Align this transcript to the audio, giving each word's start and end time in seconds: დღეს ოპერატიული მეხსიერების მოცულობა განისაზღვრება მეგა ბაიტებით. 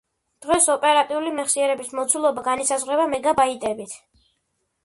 დღეს 0.45 0.67
ოპერატიული 0.75 1.33
მეხსიერების 1.41 1.93
მოცულობა 1.99 2.47
განისაზღვრება 2.49 3.07
მეგა 3.15 3.35
ბაიტებით. 3.41 3.99